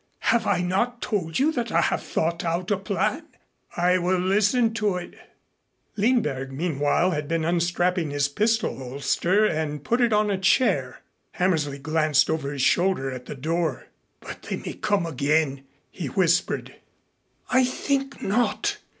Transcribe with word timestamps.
Have 0.33 0.47
I 0.47 0.61
not 0.63 0.99
told 0.99 1.37
you 1.37 1.51
that 1.51 1.71
I 1.71 1.79
have 1.81 2.01
thought 2.01 2.43
out 2.43 2.71
a 2.71 2.77
plan?" 2.77 3.21
"I 3.77 3.99
will 3.99 4.17
listen 4.17 4.73
to 4.73 4.95
it." 4.95 5.13
Lindberg 5.95 6.51
meanwhile 6.51 7.11
had 7.11 7.27
been 7.27 7.45
unstrapping 7.45 8.09
his 8.09 8.27
pistol 8.27 8.77
holster 8.79 9.45
and 9.45 9.83
put 9.83 10.01
it 10.01 10.11
on 10.11 10.31
a 10.31 10.39
chair. 10.39 11.01
Hammersley 11.33 11.77
glanced 11.77 12.31
over 12.31 12.51
his 12.51 12.63
shoulder 12.63 13.11
at 13.11 13.27
the 13.27 13.35
door. 13.35 13.89
"But 14.21 14.41
they 14.41 14.55
may 14.55 14.73
come 14.73 15.05
again," 15.05 15.65
he 15.91 16.07
whispered. 16.07 16.77
"I 17.51 17.63
think 17.63 18.23
not. 18.23 18.77